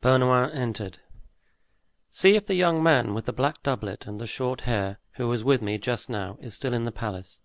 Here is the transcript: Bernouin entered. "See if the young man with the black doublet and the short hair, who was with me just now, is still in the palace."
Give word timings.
Bernouin 0.00 0.50
entered. 0.50 0.98
"See 2.10 2.34
if 2.34 2.46
the 2.46 2.56
young 2.56 2.82
man 2.82 3.14
with 3.14 3.26
the 3.26 3.32
black 3.32 3.62
doublet 3.62 4.06
and 4.08 4.20
the 4.20 4.26
short 4.26 4.62
hair, 4.62 4.98
who 5.12 5.28
was 5.28 5.44
with 5.44 5.62
me 5.62 5.78
just 5.78 6.10
now, 6.10 6.36
is 6.40 6.52
still 6.52 6.74
in 6.74 6.82
the 6.82 6.90
palace." 6.90 7.40